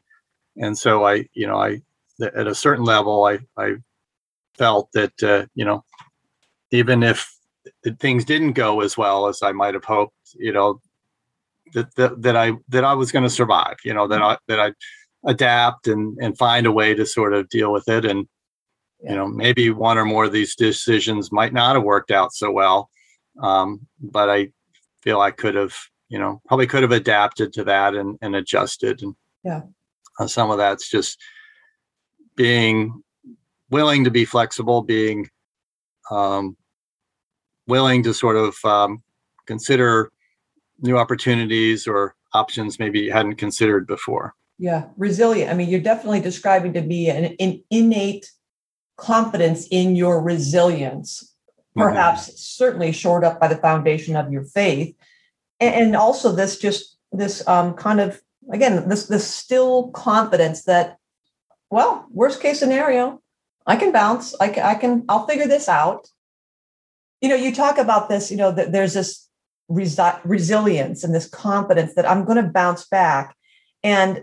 [0.56, 1.80] and so i you know i
[2.20, 3.74] at a certain level i i
[4.56, 5.84] felt that uh, you know
[6.70, 7.30] even if
[8.00, 10.80] things didn't go as well as i might have hoped you know
[11.74, 14.60] that that, that i that i was going to survive you know that i that
[14.60, 14.72] i
[15.24, 18.04] adapt and and find a way to sort of deal with it.
[18.04, 18.26] And
[19.00, 22.50] you know maybe one or more of these decisions might not have worked out so
[22.50, 22.88] well
[23.40, 24.48] um, but i
[25.02, 25.74] feel I could have,
[26.08, 29.02] you know, probably could have adapted to that and, and adjusted.
[29.02, 29.14] And
[29.44, 29.62] yeah,
[30.18, 31.18] uh, some of that's just
[32.36, 33.02] being
[33.70, 35.28] willing to be flexible, being
[36.10, 36.56] um,
[37.66, 39.02] willing to sort of um,
[39.46, 40.10] consider
[40.80, 44.34] new opportunities or options maybe you hadn't considered before.
[44.58, 45.50] Yeah, resilient.
[45.50, 48.30] I mean, you're definitely describing to me an, an innate
[48.96, 51.32] confidence in your resilience
[51.78, 52.36] perhaps mm-hmm.
[52.36, 54.94] certainly shored up by the foundation of your faith
[55.60, 58.20] and also this just this um, kind of
[58.52, 60.98] again this this still confidence that
[61.70, 63.20] well worst case scenario
[63.66, 66.08] i can bounce i can, I can i'll figure this out
[67.20, 69.27] you know you talk about this you know that there's this
[69.70, 73.36] resi- resilience and this confidence that i'm going to bounce back
[73.82, 74.22] and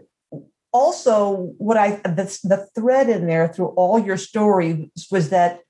[0.71, 5.61] also what i the, the thread in there through all your stories was that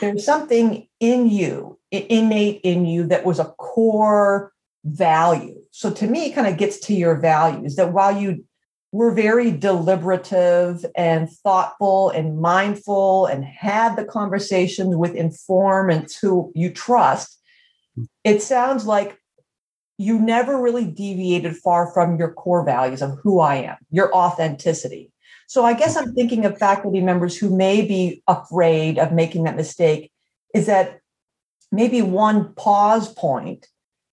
[0.00, 4.52] there's something in you, innate in you, that was a core
[4.84, 5.60] value.
[5.70, 8.44] So to me, it kind of gets to your values that while you
[8.90, 16.70] were very deliberative and thoughtful and mindful and had the conversations with informants who you
[16.70, 17.38] trust,
[18.24, 19.18] it sounds like
[19.98, 25.12] you never really deviated far from your core values of who I am, your authenticity.
[25.46, 29.56] So I guess I'm thinking of faculty members who may be afraid of making that
[29.56, 30.10] mistake
[30.54, 31.00] is that
[31.70, 33.68] maybe one pause point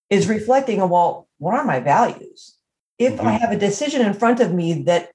[0.10, 2.58] is reflecting on, well, what are my values?
[2.98, 3.28] If mm-hmm.
[3.28, 5.12] I have a decision in front of me that,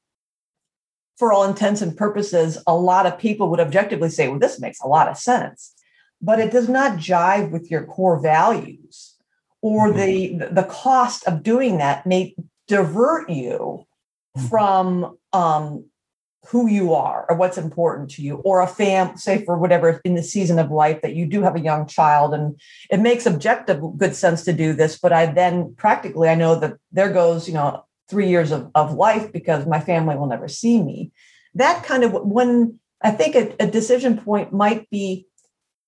[1.18, 4.80] for all intents and purposes, a lot of people would objectively say, well, this makes
[4.80, 5.73] a lot of sense,
[6.24, 9.16] but it does not jive with your core values,
[9.60, 10.38] or mm-hmm.
[10.38, 12.34] the, the cost of doing that may
[12.66, 13.84] divert you
[14.36, 14.46] mm-hmm.
[14.48, 15.84] from um,
[16.48, 20.14] who you are or what's important to you or a fam say for whatever in
[20.14, 22.60] the season of life that you do have a young child and
[22.90, 26.74] it makes objective good sense to do this but i then practically i know that
[26.92, 30.82] there goes you know three years of, of life because my family will never see
[30.82, 31.10] me
[31.54, 35.26] that kind of when i think a, a decision point might be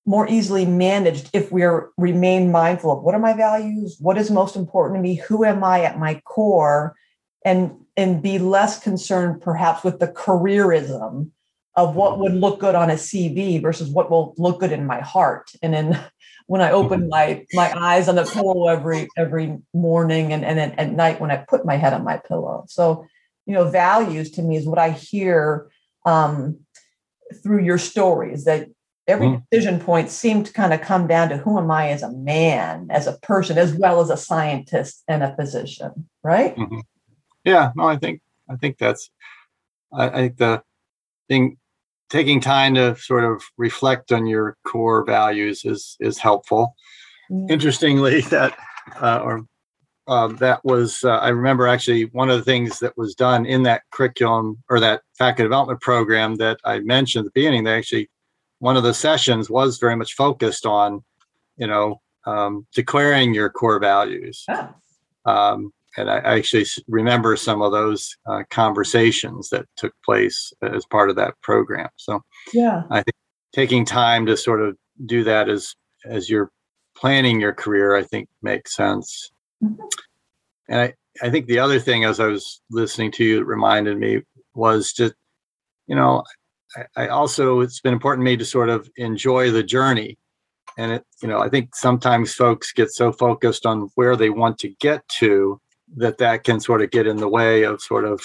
[0.07, 1.63] more easily managed if we
[1.97, 5.63] remain mindful of what are my values what is most important to me who am
[5.63, 6.95] i at my core
[7.45, 11.29] and and be less concerned perhaps with the careerism
[11.77, 14.99] of what would look good on a CV versus what will look good in my
[14.99, 15.51] heart.
[15.61, 16.03] And then
[16.47, 17.09] when I open mm-hmm.
[17.09, 21.29] my my eyes on the pillow every every morning and, and then at night when
[21.29, 22.65] I put my head on my pillow.
[22.67, 23.05] So,
[23.45, 25.69] you know, values to me is what I hear
[26.05, 26.59] um,
[27.43, 28.69] through your stories that
[29.07, 29.43] every mm-hmm.
[29.51, 32.87] decision point seemed to kind of come down to who am I as a man,
[32.89, 36.55] as a person, as well as a scientist and a physician, right?
[36.55, 36.79] Mm-hmm.
[37.45, 39.09] Yeah, no, I think I think that's
[39.93, 40.61] I, I think the
[41.29, 41.57] thing
[42.09, 46.75] taking time to sort of reflect on your core values is is helpful.
[47.31, 47.51] Mm-hmm.
[47.51, 48.57] Interestingly, that
[48.99, 49.45] uh, or
[50.07, 53.63] uh, that was uh, I remember actually one of the things that was done in
[53.63, 57.63] that curriculum or that faculty development program that I mentioned at the beginning.
[57.63, 58.09] They actually
[58.59, 61.03] one of the sessions was very much focused on
[61.57, 64.45] you know um, declaring your core values.
[64.49, 64.69] Oh.
[65.25, 71.09] Um, and I actually remember some of those uh, conversations that took place as part
[71.09, 71.89] of that program.
[71.95, 72.21] So,
[72.53, 73.15] yeah, I think
[73.51, 75.73] taking time to sort of do that as
[76.05, 76.51] as you're
[76.95, 79.31] planning your career, I think makes sense.
[79.63, 79.81] Mm-hmm.
[80.69, 84.21] And I, I think the other thing, as I was listening to you, reminded me
[84.53, 85.13] was just,
[85.87, 86.23] you know,
[86.95, 90.17] I, also it's been important to me to sort of enjoy the journey
[90.77, 94.59] and it you know i think sometimes folks get so focused on where they want
[94.59, 95.61] to get to
[95.95, 98.21] that that can sort of get in the way of sort of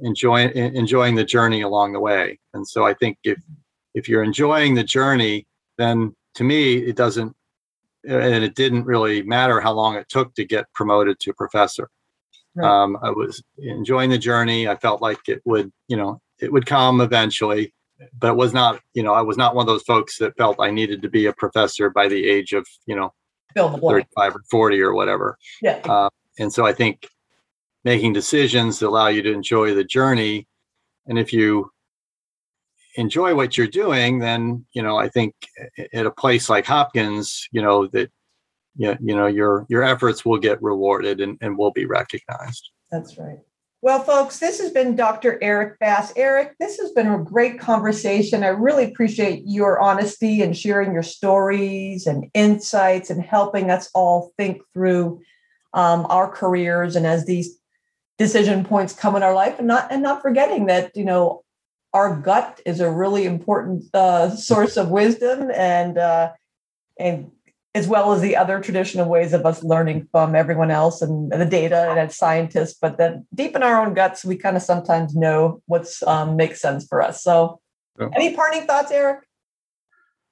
[0.00, 2.38] enjoying enjoying the journey along the way.
[2.54, 3.38] And so I think if
[3.94, 5.46] if you're enjoying the journey,
[5.78, 7.34] then to me it doesn't
[8.06, 11.88] and it didn't really matter how long it took to get promoted to professor.
[12.54, 12.68] Right.
[12.68, 14.68] Um, I was enjoying the journey.
[14.68, 17.74] I felt like it would, you know, it would come eventually,
[18.18, 20.60] but it was not, you know, I was not one of those folks that felt
[20.60, 23.12] I needed to be a professor by the age of, you know,
[23.56, 25.38] 35 or 40 or whatever.
[25.62, 25.80] Yeah.
[25.84, 27.08] Uh, and so I think
[27.84, 30.46] making decisions that allow you to enjoy the journey.
[31.06, 31.70] And if you
[32.96, 35.34] enjoy what you're doing, then you know I think
[35.92, 38.10] at a place like Hopkins, you know that
[38.76, 42.70] you know your your efforts will get rewarded and, and will be recognized.
[42.90, 43.38] That's right.
[43.84, 45.38] Well, folks, this has been Dr.
[45.42, 46.10] Eric Bass.
[46.16, 48.42] Eric, this has been a great conversation.
[48.42, 54.32] I really appreciate your honesty and sharing your stories and insights and helping us all
[54.38, 55.20] think through
[55.74, 57.58] um, our careers and as these
[58.16, 61.44] decision points come in our life and not and not forgetting that you know
[61.92, 66.32] our gut is a really important uh, source of wisdom and uh,
[66.98, 67.30] and
[67.74, 71.44] as well as the other traditional ways of us learning from everyone else and the
[71.44, 75.14] data and as scientists but then deep in our own guts we kind of sometimes
[75.14, 77.60] know what's um, makes sense for us so
[77.98, 78.08] yeah.
[78.14, 79.20] any parting thoughts eric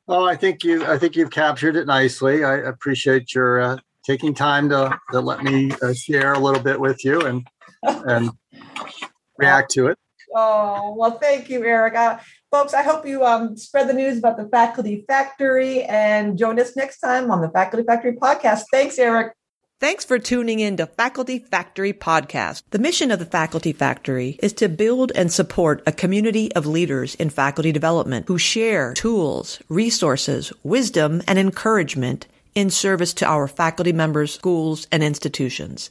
[0.06, 4.34] well i think you i think you've captured it nicely i appreciate your uh, taking
[4.34, 7.46] time to, to let me uh, share a little bit with you and
[7.82, 8.30] and
[9.38, 9.98] react to it.
[10.34, 11.94] Oh well, thank you, Eric.
[11.94, 12.18] Uh,
[12.52, 16.76] folks, I hope you um, spread the news about the Faculty Factory and join us
[16.76, 18.64] next time on the Faculty Factory podcast.
[18.70, 19.32] Thanks, Eric.
[19.80, 22.62] Thanks for tuning in to Faculty Factory Podcast.
[22.70, 27.16] The mission of the Faculty Factory is to build and support a community of leaders
[27.16, 33.92] in faculty development who share tools, resources, wisdom, and encouragement in service to our faculty
[33.92, 35.90] members, schools, and institutions.